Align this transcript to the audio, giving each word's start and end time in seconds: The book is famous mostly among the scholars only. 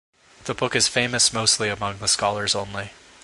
The 0.45 0.55
book 0.55 0.75
is 0.75 0.87
famous 0.87 1.31
mostly 1.31 1.69
among 1.69 1.99
the 1.99 2.07
scholars 2.07 2.55
only. 2.55 2.89